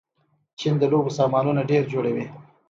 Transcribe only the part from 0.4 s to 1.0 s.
چین د